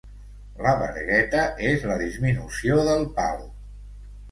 La 0.67 0.71
vergueta 0.79 1.43
és 1.73 1.85
la 1.91 1.99
disminució 2.01 2.81
del 2.91 3.07
pal. 3.21 3.49